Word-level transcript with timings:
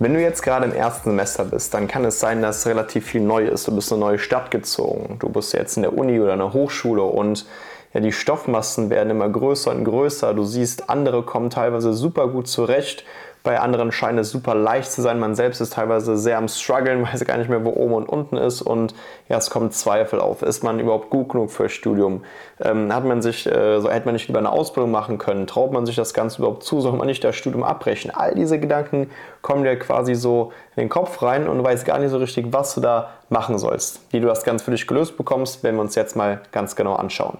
Wenn 0.00 0.14
du 0.14 0.20
jetzt 0.20 0.42
gerade 0.42 0.64
im 0.64 0.72
ersten 0.72 1.10
Semester 1.10 1.44
bist, 1.44 1.74
dann 1.74 1.88
kann 1.88 2.04
es 2.04 2.20
sein, 2.20 2.40
dass 2.40 2.66
relativ 2.68 3.06
viel 3.06 3.20
neu 3.20 3.46
ist. 3.46 3.66
Du 3.66 3.74
bist 3.74 3.90
in 3.90 3.96
eine 3.96 4.04
neue 4.04 4.18
Stadt 4.20 4.52
gezogen. 4.52 5.16
Du 5.18 5.28
bist 5.28 5.52
jetzt 5.54 5.76
in 5.76 5.82
der 5.82 5.92
Uni 5.92 6.20
oder 6.20 6.34
in 6.34 6.38
der 6.38 6.52
Hochschule 6.52 7.02
und 7.02 7.46
ja, 7.92 8.00
die 8.00 8.12
Stoffmassen 8.12 8.90
werden 8.90 9.10
immer 9.10 9.28
größer 9.28 9.72
und 9.72 9.82
größer. 9.84 10.34
Du 10.34 10.44
siehst, 10.44 10.88
andere 10.88 11.24
kommen 11.24 11.50
teilweise 11.50 11.94
super 11.94 12.28
gut 12.28 12.46
zurecht 12.46 13.04
bei 13.42 13.60
anderen 13.60 13.92
scheint 13.92 14.18
es 14.18 14.30
super 14.30 14.54
leicht 14.54 14.90
zu 14.90 15.02
sein. 15.02 15.18
Man 15.18 15.34
selbst 15.34 15.60
ist 15.60 15.74
teilweise 15.74 16.16
sehr 16.16 16.38
am 16.38 16.48
struggeln, 16.48 17.02
weiß 17.12 17.24
gar 17.24 17.38
nicht 17.38 17.48
mehr, 17.48 17.64
wo 17.64 17.70
oben 17.70 17.94
und 17.94 18.08
unten 18.08 18.36
ist. 18.36 18.62
Und 18.62 18.94
ja, 19.28 19.36
es 19.36 19.50
kommen 19.50 19.70
Zweifel 19.70 20.20
auf. 20.20 20.42
Ist 20.42 20.62
man 20.62 20.80
überhaupt 20.80 21.10
gut 21.10 21.30
genug 21.30 21.50
für 21.50 21.68
Studium? 21.68 22.24
Ähm, 22.60 22.92
hat 22.94 23.04
man 23.04 23.22
sich, 23.22 23.46
äh, 23.46 23.80
so 23.80 23.90
hätte 23.90 24.06
man 24.06 24.14
nicht 24.14 24.28
lieber 24.28 24.38
eine 24.38 24.50
Ausbildung 24.50 24.90
machen 24.90 25.18
können? 25.18 25.46
Traut 25.46 25.72
man 25.72 25.86
sich 25.86 25.96
das 25.96 26.14
Ganze 26.14 26.38
überhaupt 26.38 26.62
zu? 26.62 26.80
Soll 26.80 26.92
man 26.92 27.06
nicht 27.06 27.22
das 27.24 27.36
Studium 27.36 27.62
abbrechen? 27.62 28.10
All 28.10 28.34
diese 28.34 28.58
Gedanken 28.58 29.10
kommen 29.42 29.64
dir 29.64 29.78
quasi 29.78 30.14
so 30.14 30.52
in 30.76 30.82
den 30.82 30.88
Kopf 30.88 31.22
rein 31.22 31.48
und 31.48 31.58
du 31.58 31.64
weißt 31.64 31.84
gar 31.84 31.98
nicht 31.98 32.10
so 32.10 32.18
richtig, 32.18 32.46
was 32.50 32.74
du 32.74 32.80
da 32.80 33.10
machen 33.28 33.58
sollst. 33.58 34.00
Wie 34.10 34.20
du 34.20 34.26
das 34.26 34.44
ganz 34.44 34.62
für 34.62 34.70
dich 34.70 34.86
gelöst 34.86 35.16
bekommst, 35.16 35.62
werden 35.62 35.76
wir 35.76 35.82
uns 35.82 35.94
jetzt 35.94 36.16
mal 36.16 36.40
ganz 36.52 36.76
genau 36.76 36.94
anschauen. 36.94 37.38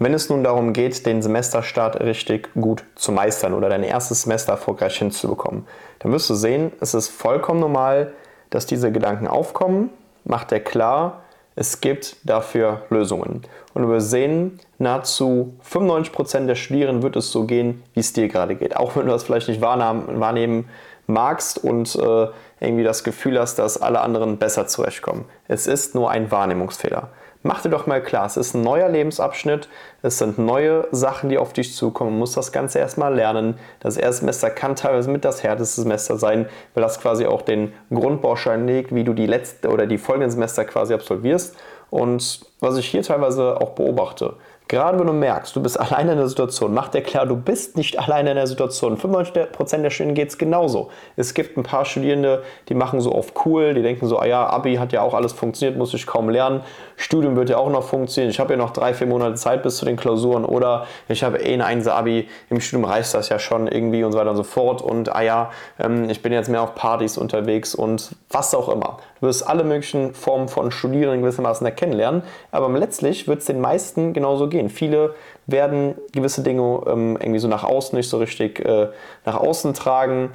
Wenn 0.00 0.14
es 0.14 0.28
nun 0.28 0.44
darum 0.44 0.72
geht, 0.72 1.06
den 1.06 1.22
Semesterstart 1.22 2.00
richtig 2.00 2.50
gut 2.54 2.84
zu 2.94 3.10
meistern 3.10 3.52
oder 3.52 3.68
dein 3.68 3.82
erstes 3.82 4.22
Semester 4.22 4.52
erfolgreich 4.52 4.96
hinzubekommen, 4.96 5.66
dann 5.98 6.12
wirst 6.12 6.30
du 6.30 6.34
sehen, 6.34 6.72
es 6.80 6.94
ist 6.94 7.08
vollkommen 7.08 7.58
normal, 7.58 8.12
dass 8.50 8.66
diese 8.66 8.92
Gedanken 8.92 9.26
aufkommen. 9.26 9.90
Mach 10.24 10.44
dir 10.44 10.60
klar, 10.60 11.22
es 11.56 11.80
gibt 11.80 12.16
dafür 12.22 12.82
Lösungen. 12.90 13.42
Und 13.74 13.88
wirst 13.88 14.10
sehen, 14.10 14.60
nahezu 14.78 15.54
95% 15.68 16.46
der 16.46 16.54
Studierenden 16.54 17.02
wird 17.02 17.16
es 17.16 17.32
so 17.32 17.44
gehen, 17.44 17.82
wie 17.94 18.00
es 18.00 18.12
dir 18.12 18.28
gerade 18.28 18.54
geht. 18.54 18.76
Auch 18.76 18.94
wenn 18.94 19.06
du 19.06 19.12
das 19.12 19.24
vielleicht 19.24 19.48
nicht 19.48 19.60
wahrnehmen 19.60 20.68
magst 21.08 21.64
und 21.64 21.96
äh, 21.96 22.28
irgendwie 22.60 22.84
das 22.84 23.02
Gefühl 23.02 23.40
hast, 23.40 23.58
dass 23.58 23.80
alle 23.80 24.00
anderen 24.00 24.38
besser 24.38 24.68
zurechtkommen. 24.68 25.24
Es 25.48 25.66
ist 25.66 25.96
nur 25.96 26.10
ein 26.10 26.30
Wahrnehmungsfehler. 26.30 27.08
Mach 27.44 27.62
dir 27.62 27.68
doch 27.68 27.86
mal 27.86 28.02
klar, 28.02 28.26
es 28.26 28.36
ist 28.36 28.54
ein 28.54 28.62
neuer 28.62 28.88
Lebensabschnitt, 28.88 29.68
es 30.02 30.18
sind 30.18 30.38
neue 30.38 30.88
Sachen, 30.90 31.30
die 31.30 31.38
auf 31.38 31.52
dich 31.52 31.76
zukommen. 31.76 32.10
Du 32.10 32.18
musst 32.18 32.36
das 32.36 32.50
Ganze 32.50 32.80
erstmal 32.80 33.14
lernen. 33.14 33.58
Das 33.78 33.96
erste 33.96 34.20
Semester 34.20 34.50
kann 34.50 34.74
teilweise 34.74 35.08
mit 35.08 35.24
das 35.24 35.44
härteste 35.44 35.82
Semester 35.82 36.16
sein, 36.16 36.48
weil 36.74 36.82
das 36.82 37.00
quasi 37.00 37.26
auch 37.26 37.42
den 37.42 37.72
Grundbaustein 37.90 38.66
legt, 38.66 38.92
wie 38.92 39.04
du 39.04 39.12
die 39.12 39.26
letzte 39.26 39.68
oder 39.68 39.86
die 39.86 39.98
folgenden 39.98 40.32
Semester 40.32 40.64
quasi 40.64 40.94
absolvierst. 40.94 41.56
Und 41.90 42.40
was 42.58 42.76
ich 42.76 42.86
hier 42.86 43.02
teilweise 43.02 43.60
auch 43.60 43.70
beobachte, 43.70 44.34
Gerade 44.68 44.98
wenn 44.98 45.06
du 45.06 45.14
merkst, 45.14 45.56
du 45.56 45.62
bist 45.62 45.80
alleine 45.80 46.12
in 46.12 46.18
der 46.18 46.28
Situation, 46.28 46.74
mach 46.74 46.88
dir 46.88 47.00
klar, 47.00 47.24
du 47.24 47.36
bist 47.36 47.78
nicht 47.78 47.98
alleine 47.98 48.30
in 48.30 48.36
der 48.36 48.46
Situation. 48.46 48.98
95% 48.98 49.78
der 49.78 49.88
Studierenden 49.88 50.14
geht 50.14 50.28
es 50.28 50.36
genauso. 50.36 50.90
Es 51.16 51.32
gibt 51.32 51.56
ein 51.56 51.62
paar 51.62 51.86
Studierende, 51.86 52.42
die 52.68 52.74
machen 52.74 53.00
so 53.00 53.12
auf 53.12 53.32
cool, 53.46 53.72
die 53.72 53.80
denken 53.80 54.06
so, 54.06 54.18
ah 54.18 54.26
ja, 54.26 54.46
Abi 54.46 54.76
hat 54.76 54.92
ja 54.92 55.00
auch 55.00 55.14
alles 55.14 55.32
funktioniert, 55.32 55.78
muss 55.78 55.94
ich 55.94 56.06
kaum 56.06 56.28
lernen. 56.28 56.60
Studium 56.96 57.36
wird 57.36 57.48
ja 57.48 57.56
auch 57.56 57.70
noch 57.70 57.84
funktionieren. 57.84 58.30
Ich 58.30 58.40
habe 58.40 58.52
ja 58.52 58.56
noch 58.58 58.70
drei, 58.70 58.92
vier 58.92 59.06
Monate 59.06 59.36
Zeit 59.36 59.62
bis 59.62 59.78
zu 59.78 59.86
den 59.86 59.96
Klausuren 59.96 60.44
oder 60.44 60.86
ich 61.08 61.24
habe 61.24 61.38
eh 61.38 61.54
ein 61.54 61.62
1 61.62 61.88
Abi, 61.88 62.28
im 62.50 62.60
Studium 62.60 62.84
reicht 62.84 63.14
das 63.14 63.30
ja 63.30 63.38
schon 63.38 63.68
irgendwie 63.68 64.04
und 64.04 64.12
so 64.12 64.18
weiter 64.18 64.30
und 64.30 64.36
so 64.36 64.42
fort. 64.42 64.82
Und 64.82 65.14
ah 65.14 65.22
ja, 65.22 65.50
ähm, 65.78 66.10
ich 66.10 66.20
bin 66.20 66.32
jetzt 66.32 66.50
mehr 66.50 66.60
auf 66.60 66.74
Partys 66.74 67.16
unterwegs 67.16 67.74
und 67.74 68.10
was 68.28 68.54
auch 68.54 68.68
immer. 68.68 68.98
Du 69.20 69.26
wirst 69.26 69.48
alle 69.48 69.64
möglichen 69.64 70.12
Formen 70.12 70.48
von 70.48 70.70
Studierenden 70.70 71.22
gewissermaßen 71.22 71.66
erkennen 71.66 71.92
lernen, 71.92 72.22
aber 72.50 72.68
letztlich 72.68 73.26
wird 73.26 73.40
es 73.40 73.46
den 73.46 73.60
meisten 73.60 74.12
genauso 74.12 74.48
gehen 74.48 74.57
gehen. 74.58 74.70
Viele 74.70 75.14
werden 75.46 75.94
gewisse 76.12 76.42
Dinge 76.42 76.82
ähm, 76.86 77.16
irgendwie 77.20 77.38
so 77.38 77.48
nach 77.48 77.64
außen 77.64 77.96
nicht 77.96 78.08
so 78.08 78.18
richtig 78.18 78.64
äh, 78.64 78.88
nach 79.24 79.36
außen 79.36 79.74
tragen. 79.74 80.30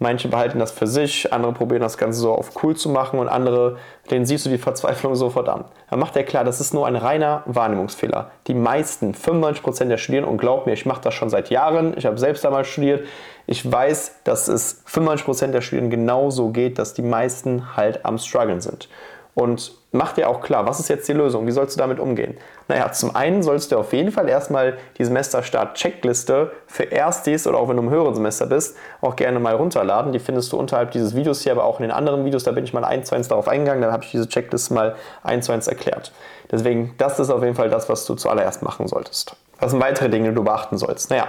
Manche 0.00 0.28
behalten 0.28 0.60
das 0.60 0.70
für 0.70 0.86
sich, 0.86 1.32
andere 1.32 1.52
probieren 1.52 1.82
das 1.82 1.98
Ganze 1.98 2.20
so 2.20 2.32
auf 2.32 2.62
cool 2.62 2.76
zu 2.76 2.88
machen 2.88 3.18
und 3.18 3.28
andere, 3.28 3.78
denen 4.12 4.26
siehst 4.26 4.46
du 4.46 4.50
die 4.50 4.58
Verzweiflung 4.58 5.16
sofort 5.16 5.48
an. 5.48 5.64
Dann 5.90 5.98
macht 5.98 6.14
er 6.16 6.22
klar, 6.22 6.44
das 6.44 6.60
ist 6.60 6.72
nur 6.72 6.86
ein 6.86 6.94
reiner 6.94 7.42
Wahrnehmungsfehler. 7.46 8.30
Die 8.46 8.54
meisten, 8.54 9.12
95% 9.12 9.86
der 9.86 9.96
Studierenden, 9.96 10.30
und 10.30 10.38
glaub 10.38 10.66
mir, 10.66 10.72
ich 10.72 10.86
mache 10.86 11.00
das 11.00 11.14
schon 11.14 11.30
seit 11.30 11.50
Jahren, 11.50 11.94
ich 11.96 12.06
habe 12.06 12.16
selbst 12.16 12.44
damals 12.44 12.68
studiert, 12.68 13.06
ich 13.48 13.70
weiß, 13.70 14.20
dass 14.22 14.46
es 14.46 14.84
95% 14.86 15.48
der 15.48 15.62
Studierenden 15.62 15.98
genauso 15.98 16.50
geht, 16.50 16.78
dass 16.78 16.94
die 16.94 17.02
meisten 17.02 17.76
halt 17.76 18.04
am 18.04 18.18
struggeln 18.18 18.60
sind. 18.60 18.88
Und 19.34 19.72
mach 19.92 20.12
dir 20.12 20.28
auch 20.28 20.40
klar, 20.40 20.66
was 20.66 20.80
ist 20.80 20.88
jetzt 20.88 21.08
die 21.08 21.12
Lösung? 21.12 21.46
Wie 21.46 21.52
sollst 21.52 21.76
du 21.76 21.78
damit 21.78 22.00
umgehen? 22.00 22.36
Naja, 22.66 22.90
zum 22.90 23.14
einen 23.14 23.42
sollst 23.42 23.70
du 23.70 23.78
auf 23.78 23.92
jeden 23.92 24.10
Fall 24.10 24.28
erstmal 24.28 24.76
die 24.98 25.04
Semesterstart-Checkliste 25.04 26.50
für 26.66 26.84
Erstis 26.84 27.46
oder 27.46 27.58
auch 27.58 27.68
wenn 27.68 27.76
du 27.76 27.84
im 27.84 27.90
höheren 27.90 28.14
Semester 28.14 28.46
bist, 28.46 28.76
auch 29.00 29.14
gerne 29.14 29.38
mal 29.38 29.54
runterladen. 29.54 30.12
Die 30.12 30.18
findest 30.18 30.52
du 30.52 30.58
unterhalb 30.58 30.90
dieses 30.90 31.14
Videos 31.14 31.42
hier, 31.42 31.52
aber 31.52 31.64
auch 31.64 31.78
in 31.78 31.84
den 31.84 31.92
anderen 31.92 32.24
Videos, 32.24 32.42
da 32.42 32.50
bin 32.50 32.64
ich 32.64 32.72
mal 32.72 32.84
eins 32.84 33.08
zu 33.08 33.14
eins 33.14 33.28
darauf 33.28 33.46
eingegangen, 33.46 33.80
dann 33.80 33.92
habe 33.92 34.04
ich 34.04 34.10
diese 34.10 34.28
Checkliste 34.28 34.74
mal 34.74 34.96
eins 35.22 35.46
zu 35.46 35.52
eins 35.52 35.68
erklärt. 35.68 36.12
Deswegen, 36.50 36.94
das 36.98 37.20
ist 37.20 37.30
auf 37.30 37.42
jeden 37.42 37.54
Fall 37.54 37.70
das, 37.70 37.88
was 37.88 38.04
du 38.06 38.14
zuallererst 38.14 38.62
machen 38.62 38.88
solltest. 38.88 39.36
Was 39.60 39.70
sind 39.70 39.80
weitere 39.80 40.08
Dinge, 40.08 40.30
die 40.30 40.34
du 40.34 40.44
beachten 40.44 40.78
sollst? 40.78 41.10
Naja, 41.10 41.28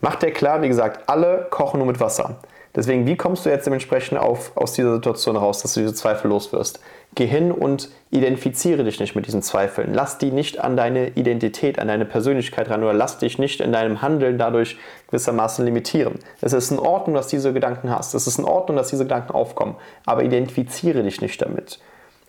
mach 0.00 0.16
dir 0.16 0.32
klar, 0.32 0.60
wie 0.62 0.68
gesagt, 0.68 1.08
alle 1.08 1.46
kochen 1.50 1.78
nur 1.78 1.86
mit 1.86 2.00
Wasser. 2.00 2.36
Deswegen, 2.74 3.06
wie 3.06 3.16
kommst 3.16 3.46
du 3.46 3.50
jetzt 3.50 3.66
dementsprechend 3.66 4.18
auf, 4.18 4.50
aus 4.56 4.72
dieser 4.72 4.94
Situation 4.94 5.36
raus, 5.36 5.62
dass 5.62 5.74
du 5.74 5.80
diese 5.80 5.94
Zweifel 5.94 6.28
loswirst? 6.28 6.80
Geh 7.14 7.26
hin 7.26 7.52
und 7.52 7.90
identifiziere 8.10 8.82
dich 8.82 8.98
nicht 8.98 9.14
mit 9.14 9.26
diesen 9.26 9.42
Zweifeln. 9.42 9.94
Lass 9.94 10.18
die 10.18 10.32
nicht 10.32 10.58
an 10.60 10.76
deine 10.76 11.10
Identität, 11.10 11.78
an 11.78 11.88
deine 11.88 12.04
Persönlichkeit 12.04 12.70
ran 12.70 12.82
oder 12.82 12.92
lass 12.92 13.18
dich 13.18 13.38
nicht 13.38 13.60
in 13.60 13.72
deinem 13.72 14.02
Handeln 14.02 14.36
dadurch 14.36 14.78
gewissermaßen 15.08 15.64
limitieren. 15.64 16.18
Es 16.40 16.52
ist 16.52 16.72
in 16.72 16.78
Ordnung, 16.78 17.14
dass 17.14 17.28
du 17.28 17.36
diese 17.36 17.52
Gedanken 17.52 17.90
hast. 17.90 18.14
Es 18.14 18.26
ist 18.26 18.38
in 18.38 18.44
Ordnung, 18.44 18.76
dass 18.76 18.88
diese 18.88 19.04
Gedanken 19.04 19.32
aufkommen. 19.32 19.76
Aber 20.06 20.24
identifiziere 20.24 21.02
dich 21.04 21.20
nicht 21.20 21.40
damit. 21.40 21.78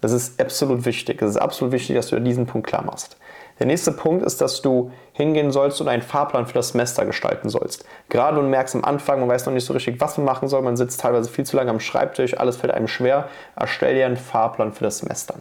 Das 0.02 0.12
ist 0.12 0.40
absolut 0.40 0.86
wichtig. 0.86 1.22
Es 1.22 1.32
ist 1.32 1.38
absolut 1.38 1.72
wichtig, 1.74 1.96
dass 1.96 2.10
du 2.10 2.20
diesen 2.20 2.46
Punkt 2.46 2.68
klar 2.68 2.84
machst. 2.84 3.18
Der 3.60 3.68
nächste 3.68 3.94
Punkt 3.94 4.26
ist, 4.26 4.42
dass 4.42 4.62
du 4.62 4.92
hingehen 5.14 5.52
sollst 5.52 5.80
und 5.80 5.88
einen 5.88 6.02
Fahrplan 6.02 6.46
für 6.46 6.54
das 6.54 6.70
Semester 6.70 7.06
gestalten 7.06 7.48
sollst. 7.48 7.86
Gerade 8.10 8.38
und 8.40 8.50
merkst 8.50 8.76
am 8.76 8.84
Anfang, 8.84 9.22
man 9.22 9.30
weiß 9.30 9.46
noch 9.46 9.54
nicht 9.54 9.66
so 9.66 9.72
richtig, 9.72 10.02
was 10.02 10.18
man 10.18 10.26
machen 10.26 10.50
soll, 10.50 10.62
man 10.62 10.76
sitzt 10.76 11.00
teilweise 11.00 11.30
viel 11.30 11.46
zu 11.46 11.56
lange 11.56 11.70
am 11.70 11.80
Schreibtisch, 11.80 12.38
alles 12.38 12.58
fällt 12.58 12.74
einem 12.74 12.90
schwer, 12.90 13.30
erstell 13.56 13.96
dir 13.96 14.06
einen 14.06 14.18
Fahrplan 14.18 14.74
für 14.74 14.84
das 14.84 14.98
Semester. 14.98 15.36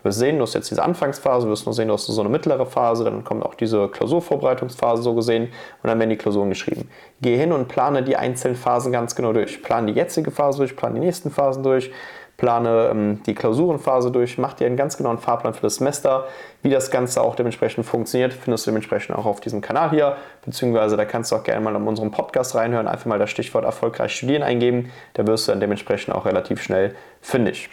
Du 0.00 0.04
wirst 0.04 0.18
sehen, 0.18 0.38
du 0.38 0.42
hast 0.42 0.54
jetzt 0.54 0.70
diese 0.70 0.82
Anfangsphase, 0.82 1.46
du 1.46 1.52
wirst 1.52 1.66
nur 1.66 1.74
sehen, 1.74 1.88
du 1.88 1.94
hast 1.94 2.06
so 2.06 2.20
eine 2.20 2.30
mittlere 2.30 2.64
Phase, 2.64 3.04
dann 3.04 3.22
kommt 3.22 3.44
auch 3.44 3.54
diese 3.54 3.86
Klausurvorbereitungsphase 3.88 5.02
so 5.02 5.14
gesehen 5.14 5.44
und 5.82 5.88
dann 5.88 5.98
werden 5.98 6.10
die 6.10 6.16
Klausuren 6.16 6.48
geschrieben. 6.48 6.88
Geh 7.20 7.36
hin 7.36 7.52
und 7.52 7.68
plane 7.68 8.02
die 8.02 8.16
einzelnen 8.16 8.56
Phasen 8.56 8.92
ganz 8.92 9.14
genau 9.14 9.34
durch. 9.34 9.62
Plane 9.62 9.92
die 9.92 9.98
jetzige 9.98 10.30
Phase 10.30 10.58
durch, 10.58 10.74
plane 10.74 10.94
die 10.94 11.04
nächsten 11.04 11.30
Phasen 11.30 11.62
durch, 11.62 11.92
plane 12.40 12.88
ähm, 12.90 13.22
die 13.26 13.34
Klausurenphase 13.34 14.10
durch, 14.10 14.38
mach 14.38 14.54
dir 14.54 14.66
einen 14.66 14.78
ganz 14.78 14.96
genauen 14.96 15.18
Fahrplan 15.18 15.52
für 15.52 15.60
das 15.60 15.76
Semester. 15.76 16.26
Wie 16.62 16.70
das 16.70 16.90
Ganze 16.90 17.20
auch 17.20 17.36
dementsprechend 17.36 17.84
funktioniert, 17.84 18.32
findest 18.32 18.66
du 18.66 18.70
dementsprechend 18.70 19.14
auch 19.14 19.26
auf 19.26 19.40
diesem 19.40 19.60
Kanal 19.60 19.90
hier, 19.90 20.16
beziehungsweise 20.44 20.96
da 20.96 21.04
kannst 21.04 21.30
du 21.30 21.36
auch 21.36 21.44
gerne 21.44 21.60
mal 21.60 21.76
in 21.76 21.86
unserem 21.86 22.10
Podcast 22.10 22.54
reinhören, 22.54 22.88
einfach 22.88 23.04
mal 23.04 23.18
das 23.18 23.30
Stichwort 23.30 23.64
erfolgreich 23.64 24.16
studieren 24.16 24.42
eingeben, 24.42 24.90
da 25.12 25.26
wirst 25.26 25.46
du 25.46 25.52
dann 25.52 25.60
dementsprechend 25.60 26.14
auch 26.14 26.24
relativ 26.24 26.62
schnell 26.62 26.94
fündig. 27.20 27.68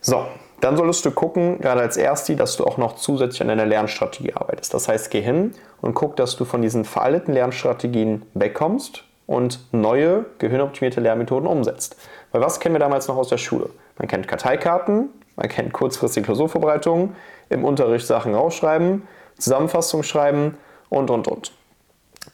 So, 0.00 0.24
dann 0.60 0.76
solltest 0.76 1.04
du 1.04 1.10
gucken, 1.10 1.60
gerade 1.60 1.80
als 1.80 1.96
Ersti, 1.96 2.36
dass 2.36 2.56
du 2.56 2.64
auch 2.64 2.78
noch 2.78 2.94
zusätzlich 2.94 3.42
an 3.42 3.48
deiner 3.48 3.66
Lernstrategie 3.66 4.34
arbeitest. 4.34 4.72
Das 4.72 4.88
heißt, 4.88 5.10
geh 5.10 5.20
hin 5.20 5.52
und 5.80 5.94
guck, 5.94 6.14
dass 6.14 6.36
du 6.36 6.44
von 6.44 6.62
diesen 6.62 6.84
veralteten 6.84 7.34
Lernstrategien 7.34 8.22
wegkommst 8.34 9.02
und 9.26 9.58
neue, 9.72 10.26
gehirnoptimierte 10.38 11.00
Lernmethoden 11.00 11.48
umsetzt. 11.48 11.96
Weil 12.36 12.42
was 12.42 12.60
kennen 12.60 12.74
wir 12.74 12.80
damals 12.80 13.08
noch 13.08 13.16
aus 13.16 13.30
der 13.30 13.38
Schule? 13.38 13.70
Man 13.96 14.08
kennt 14.08 14.28
Karteikarten, 14.28 15.08
man 15.36 15.48
kennt 15.48 15.72
kurzfristige 15.72 16.26
Klausurvorbereitungen, 16.26 17.16
im 17.48 17.64
Unterricht 17.64 18.06
Sachen 18.06 18.34
rausschreiben, 18.34 19.08
Zusammenfassung 19.38 20.02
schreiben 20.02 20.58
und, 20.90 21.08
und, 21.08 21.28
und. 21.28 21.52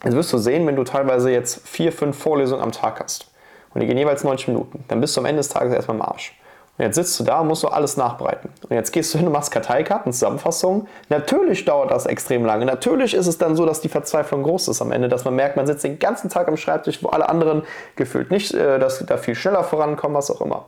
Jetzt 0.02 0.16
wirst 0.16 0.32
du 0.32 0.38
sehen, 0.38 0.66
wenn 0.66 0.74
du 0.74 0.82
teilweise 0.82 1.30
jetzt 1.30 1.68
vier, 1.68 1.92
fünf 1.92 2.18
Vorlesungen 2.18 2.64
am 2.64 2.72
Tag 2.72 2.98
hast 2.98 3.30
und 3.74 3.80
die 3.80 3.86
gehen 3.86 3.96
jeweils 3.96 4.24
90 4.24 4.48
Minuten, 4.48 4.82
dann 4.88 5.00
bist 5.00 5.16
du 5.16 5.20
am 5.20 5.26
Ende 5.26 5.38
des 5.38 5.50
Tages 5.50 5.72
erstmal 5.72 5.98
im 5.98 6.02
Arsch. 6.02 6.36
Und 6.78 6.86
jetzt 6.86 6.94
sitzt 6.96 7.20
du 7.20 7.24
da 7.24 7.40
und 7.40 7.48
musst 7.48 7.62
du 7.62 7.68
alles 7.68 7.98
nachbereiten. 7.98 8.48
Und 8.68 8.74
jetzt 8.74 8.92
gehst 8.92 9.12
du 9.12 9.18
hin 9.18 9.26
und 9.26 9.32
machst 9.34 9.50
Karteikarten, 9.50 10.12
Zusammenfassungen. 10.12 10.88
Natürlich 11.10 11.66
dauert 11.66 11.90
das 11.90 12.06
extrem 12.06 12.46
lange. 12.46 12.64
Natürlich 12.64 13.12
ist 13.12 13.26
es 13.26 13.36
dann 13.36 13.56
so, 13.56 13.66
dass 13.66 13.82
die 13.82 13.90
Verzweiflung 13.90 14.42
groß 14.42 14.68
ist 14.68 14.80
am 14.80 14.90
Ende, 14.90 15.08
dass 15.08 15.26
man 15.26 15.34
merkt, 15.34 15.56
man 15.56 15.66
sitzt 15.66 15.84
den 15.84 15.98
ganzen 15.98 16.30
Tag 16.30 16.48
am 16.48 16.56
Schreibtisch, 16.56 17.02
wo 17.02 17.08
alle 17.08 17.28
anderen 17.28 17.62
gefühlt 17.94 18.30
nicht, 18.30 18.54
äh, 18.54 18.78
dass 18.78 19.04
da 19.04 19.18
viel 19.18 19.34
schneller 19.34 19.64
vorankommen, 19.64 20.16
was 20.16 20.30
auch 20.30 20.40
immer. 20.40 20.64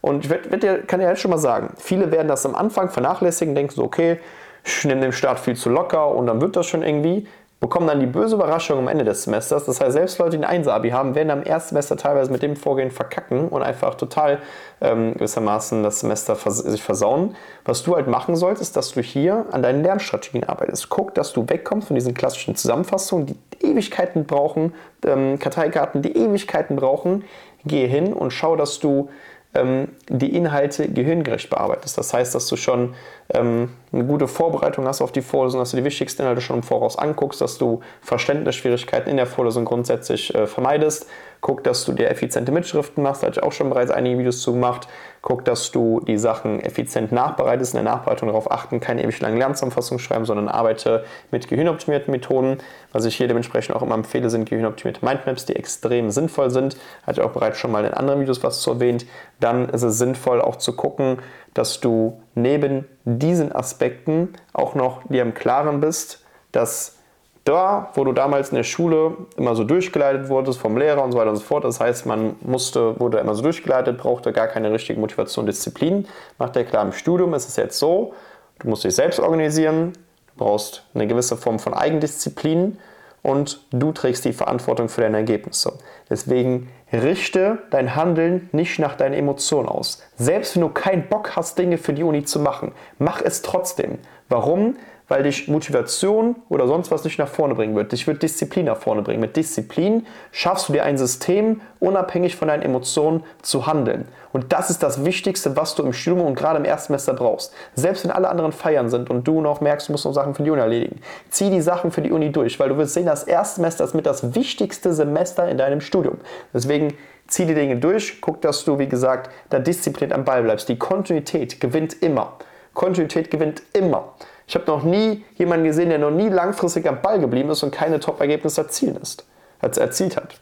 Und 0.00 0.24
ich 0.24 0.30
werd, 0.30 0.50
werd 0.50 0.88
kann 0.88 1.00
dir 1.00 1.08
jetzt 1.08 1.20
schon 1.20 1.32
mal 1.32 1.38
sagen, 1.38 1.74
viele 1.76 2.12
werden 2.12 2.28
das 2.28 2.46
am 2.46 2.54
Anfang 2.54 2.88
vernachlässigen, 2.88 3.54
denken 3.54 3.74
so, 3.74 3.82
okay, 3.82 4.20
ich 4.64 4.84
nehme 4.84 5.00
den 5.00 5.12
Start 5.12 5.40
viel 5.40 5.56
zu 5.56 5.68
locker 5.68 6.08
und 6.14 6.26
dann 6.26 6.40
wird 6.40 6.56
das 6.56 6.66
schon 6.66 6.82
irgendwie 6.82 7.26
bekommen 7.60 7.86
dann 7.86 8.00
die 8.00 8.06
böse 8.06 8.36
Überraschung 8.36 8.78
am 8.78 8.88
Ende 8.88 9.04
des 9.04 9.24
Semesters. 9.24 9.66
Das 9.66 9.80
heißt, 9.80 9.92
selbst 9.92 10.18
Leute, 10.18 10.38
die 10.38 10.44
ein 10.44 10.64
1-Abi 10.64 10.90
haben, 10.90 11.14
werden 11.14 11.30
am 11.30 11.42
ersten 11.42 11.70
Semester 11.70 11.98
teilweise 11.98 12.32
mit 12.32 12.42
dem 12.42 12.56
Vorgehen 12.56 12.90
verkacken 12.90 13.48
und 13.48 13.62
einfach 13.62 13.96
total 13.96 14.38
ähm, 14.80 15.12
gewissermaßen 15.12 15.82
das 15.82 16.00
Semester 16.00 16.36
vers 16.36 16.58
sich 16.58 16.82
versauen. 16.82 17.36
Was 17.66 17.82
du 17.82 17.94
halt 17.96 18.08
machen 18.08 18.34
solltest, 18.34 18.62
ist, 18.62 18.76
dass 18.76 18.92
du 18.92 19.02
hier 19.02 19.44
an 19.50 19.62
deinen 19.62 19.82
Lernstrategien 19.82 20.44
arbeitest. 20.44 20.88
Guck, 20.88 21.14
dass 21.14 21.34
du 21.34 21.46
wegkommst 21.46 21.88
von 21.88 21.94
diesen 21.94 22.14
klassischen 22.14 22.56
Zusammenfassungen, 22.56 23.26
die 23.26 23.36
Ewigkeiten 23.66 24.24
brauchen, 24.24 24.72
ähm, 25.04 25.38
Karteikarten, 25.38 26.00
die 26.00 26.16
Ewigkeiten 26.16 26.76
brauchen. 26.76 27.24
Geh 27.66 27.86
hin 27.86 28.14
und 28.14 28.30
schau, 28.32 28.56
dass 28.56 28.78
du 28.78 29.10
ähm, 29.54 29.88
die 30.08 30.34
Inhalte 30.34 30.88
gehirngerecht 30.88 31.50
bearbeitest. 31.50 31.98
Das 31.98 32.14
heißt, 32.14 32.34
dass 32.34 32.46
du 32.46 32.56
schon 32.56 32.94
ähm, 33.28 33.68
eine 33.92 34.04
gute 34.04 34.28
Vorbereitung 34.28 34.86
hast 34.86 35.02
auf 35.02 35.10
die 35.10 35.22
Vorlesung, 35.22 35.60
dass 35.60 35.72
du 35.72 35.76
die 35.76 35.84
wichtigsten 35.84 36.22
Inhalte 36.22 36.40
schon 36.40 36.56
im 36.56 36.62
Voraus 36.62 36.96
anguckst, 36.96 37.40
dass 37.40 37.58
du 37.58 37.80
Verständnisschwierigkeiten 38.02 39.10
in 39.10 39.16
der 39.16 39.26
Vorlesung 39.26 39.64
grundsätzlich 39.64 40.32
äh, 40.34 40.46
vermeidest. 40.46 41.06
Guck, 41.40 41.64
dass 41.64 41.86
du 41.86 41.92
dir 41.92 42.10
effiziente 42.10 42.52
Mitschriften 42.52 43.02
machst, 43.02 43.22
da 43.22 43.26
hatte 43.26 43.40
ich 43.40 43.42
auch 43.42 43.52
schon 43.52 43.70
bereits 43.70 43.90
einige 43.90 44.18
Videos 44.18 44.42
zu 44.42 44.52
gemacht. 44.52 44.86
Guck, 45.22 45.44
dass 45.44 45.70
du 45.70 46.00
die 46.00 46.18
Sachen 46.18 46.60
effizient 46.60 47.12
nachbereitest, 47.12 47.74
in 47.74 47.82
der 47.82 47.92
Nachbereitung 47.92 48.28
darauf 48.28 48.50
achten, 48.50 48.78
keine 48.78 49.02
ewig 49.02 49.20
langen 49.20 49.38
Lernzusammenfassungen 49.38 49.98
schreiben, 49.98 50.26
sondern 50.26 50.48
arbeite 50.48 51.04
mit 51.30 51.48
gehirnoptimierten 51.48 52.12
Methoden. 52.12 52.58
Was 52.92 53.06
ich 53.06 53.16
hier 53.16 53.26
dementsprechend 53.26 53.74
auch 53.74 53.82
immer 53.82 53.94
empfehle, 53.94 54.28
sind 54.28 54.48
gehirnoptimierte 54.48 55.04
Mindmaps, 55.04 55.46
die 55.46 55.56
extrem 55.56 56.10
sinnvoll 56.10 56.50
sind. 56.50 56.76
Hatte 57.06 57.20
ich 57.20 57.26
auch 57.26 57.32
bereits 57.32 57.58
schon 57.58 57.72
mal 57.72 57.84
in 57.84 57.94
anderen 57.94 58.20
Videos 58.20 58.42
was 58.42 58.60
zu 58.60 58.72
erwähnt. 58.72 59.06
Dann 59.40 59.70
ist 59.70 59.82
es 59.82 59.98
sinnvoll 59.98 60.42
auch 60.42 60.56
zu 60.56 60.74
gucken, 60.76 61.18
dass 61.54 61.80
du 61.80 62.20
neben 62.34 62.86
diesen 63.04 63.52
Aspekten 63.52 64.34
auch 64.52 64.74
noch 64.74 65.02
dir 65.08 65.22
im 65.22 65.34
Klaren 65.34 65.80
bist, 65.80 66.24
dass 66.52 66.96
da, 67.44 67.90
wo 67.94 68.04
du 68.04 68.12
damals 68.12 68.50
in 68.50 68.56
der 68.56 68.64
Schule 68.64 69.16
immer 69.36 69.56
so 69.56 69.64
durchgeleitet 69.64 70.28
wurdest 70.28 70.58
vom 70.58 70.76
Lehrer 70.76 71.02
und 71.02 71.12
so 71.12 71.18
weiter 71.18 71.30
und 71.30 71.36
so 71.36 71.42
fort, 71.42 71.64
das 71.64 71.80
heißt, 71.80 72.06
man 72.06 72.36
musste, 72.42 73.00
wurde 73.00 73.18
immer 73.18 73.34
so 73.34 73.42
durchgeleitet, 73.42 73.98
brauchte 73.98 74.32
gar 74.32 74.46
keine 74.46 74.70
richtige 74.72 75.00
Motivation, 75.00 75.46
Disziplin. 75.46 76.06
Macht 76.38 76.56
dir 76.56 76.64
klar, 76.64 76.84
im 76.84 76.92
Studium 76.92 77.34
ist 77.34 77.48
es 77.48 77.56
jetzt 77.56 77.78
so, 77.78 78.12
du 78.58 78.68
musst 78.68 78.84
dich 78.84 78.94
selbst 78.94 79.18
organisieren, 79.20 79.94
du 80.26 80.44
brauchst 80.44 80.84
eine 80.94 81.06
gewisse 81.06 81.36
Form 81.36 81.58
von 81.58 81.72
Eigendisziplin 81.74 82.78
und 83.22 83.60
du 83.70 83.92
trägst 83.92 84.24
die 84.24 84.32
Verantwortung 84.32 84.88
für 84.88 85.00
deine 85.00 85.18
Ergebnisse. 85.18 85.72
Deswegen 86.08 86.68
richte 86.92 87.58
dein 87.70 87.94
Handeln 87.94 88.48
nicht 88.52 88.78
nach 88.78 88.96
deinen 88.96 89.14
Emotionen 89.14 89.68
aus. 89.68 90.02
Selbst 90.16 90.54
wenn 90.54 90.62
du 90.62 90.68
keinen 90.68 91.08
Bock 91.08 91.36
hast, 91.36 91.58
Dinge 91.58 91.78
für 91.78 91.92
die 91.92 92.02
Uni 92.02 92.24
zu 92.24 92.40
machen, 92.40 92.72
mach 92.98 93.22
es 93.22 93.42
trotzdem. 93.42 93.98
Warum? 94.28 94.76
Weil 95.10 95.24
dich 95.24 95.48
Motivation 95.48 96.36
oder 96.48 96.68
sonst 96.68 96.92
was 96.92 97.02
nicht 97.02 97.18
nach 97.18 97.28
vorne 97.28 97.56
bringen 97.56 97.74
wird. 97.74 97.90
Dich 97.90 98.06
wird 98.06 98.22
Disziplin 98.22 98.66
nach 98.66 98.76
vorne 98.76 99.02
bringen. 99.02 99.20
Mit 99.20 99.36
Disziplin 99.36 100.06
schaffst 100.30 100.68
du 100.68 100.72
dir 100.72 100.84
ein 100.84 100.96
System, 100.96 101.62
unabhängig 101.80 102.36
von 102.36 102.46
deinen 102.46 102.62
Emotionen 102.62 103.24
zu 103.42 103.66
handeln. 103.66 104.06
Und 104.32 104.52
das 104.52 104.70
ist 104.70 104.84
das 104.84 105.04
Wichtigste, 105.04 105.56
was 105.56 105.74
du 105.74 105.82
im 105.82 105.92
Studium 105.92 106.24
und 106.24 106.36
gerade 106.36 106.60
im 106.60 106.64
Erstsemester 106.64 107.12
brauchst. 107.12 107.52
Selbst 107.74 108.04
wenn 108.04 108.12
alle 108.12 108.28
anderen 108.28 108.52
feiern 108.52 108.88
sind 108.88 109.10
und 109.10 109.26
du 109.26 109.40
noch 109.40 109.60
merkst, 109.60 109.88
du 109.88 109.92
musst 109.92 110.04
noch 110.04 110.12
Sachen 110.14 110.36
für 110.36 110.44
die 110.44 110.50
Uni 110.50 110.60
erledigen, 110.60 111.00
zieh 111.28 111.50
die 111.50 111.60
Sachen 111.60 111.90
für 111.90 112.02
die 112.02 112.12
Uni 112.12 112.30
durch, 112.30 112.60
weil 112.60 112.68
du 112.68 112.76
wirst 112.76 112.94
sehen, 112.94 113.06
das 113.06 113.24
Erstsemester 113.24 113.82
ist 113.82 113.94
mit 113.94 114.06
das 114.06 114.36
wichtigste 114.36 114.92
Semester 114.92 115.48
in 115.48 115.58
deinem 115.58 115.80
Studium. 115.80 116.18
Deswegen 116.54 116.94
zieh 117.26 117.46
die 117.46 117.54
Dinge 117.54 117.78
durch, 117.78 118.20
guck, 118.20 118.40
dass 118.42 118.64
du, 118.64 118.78
wie 118.78 118.88
gesagt, 118.88 119.28
da 119.48 119.58
diszipliniert 119.58 120.16
am 120.16 120.24
Ball 120.24 120.44
bleibst. 120.44 120.68
Die 120.68 120.78
Kontinuität 120.78 121.60
gewinnt 121.60 122.00
immer. 122.00 122.36
Kontinuität 122.74 123.32
gewinnt 123.32 123.62
immer. 123.72 124.14
Ich 124.50 124.56
habe 124.56 124.66
noch 124.66 124.82
nie 124.82 125.24
jemanden 125.36 125.64
gesehen, 125.64 125.90
der 125.90 126.00
noch 126.00 126.10
nie 126.10 126.28
langfristig 126.28 126.84
am 126.88 127.00
Ball 127.00 127.20
geblieben 127.20 127.50
ist 127.50 127.62
und 127.62 127.70
keine 127.70 128.00
Top-Ergebnisse 128.00 128.62
erzielt 128.62 130.16
hat. 130.16 130.40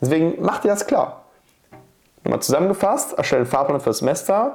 Deswegen 0.00 0.36
mach 0.38 0.60
dir 0.60 0.68
das 0.68 0.86
klar. 0.86 1.24
Nochmal 2.22 2.40
zusammengefasst, 2.40 3.18
erstelle 3.18 3.40
einen 3.40 3.50
Fahrplan 3.50 3.80
für 3.80 3.90
das 3.90 3.98
Semester, 3.98 4.54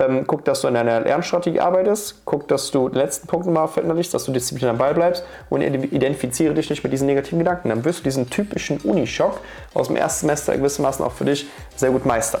ähm, 0.00 0.24
guck, 0.26 0.44
dass 0.44 0.62
du 0.62 0.66
in 0.66 0.74
deiner 0.74 0.98
Lernstrategie 0.98 1.60
arbeitest, 1.60 2.22
guck, 2.24 2.48
dass 2.48 2.72
du 2.72 2.88
den 2.88 2.98
letzten 2.98 3.28
Punkt 3.28 3.46
mal 3.46 3.68
verinnerlichst, 3.68 4.12
dass 4.12 4.24
du 4.24 4.32
diszipliniert 4.32 4.72
am 4.72 4.78
Ball 4.78 4.94
bleibst 4.94 5.24
und 5.48 5.62
identifiziere 5.62 6.54
dich 6.54 6.70
nicht 6.70 6.82
mit 6.82 6.92
diesen 6.92 7.06
negativen 7.06 7.38
Gedanken. 7.38 7.68
Dann 7.68 7.84
wirst 7.84 8.00
du 8.00 8.02
diesen 8.02 8.28
typischen 8.28 8.78
Unischock 8.78 9.38
aus 9.74 9.86
dem 9.86 9.94
ersten 9.94 10.26
Semester 10.26 10.56
gewissermaßen 10.56 11.04
auch 11.04 11.12
für 11.12 11.24
dich 11.24 11.48
sehr 11.76 11.90
gut 11.90 12.04
meistern. 12.04 12.40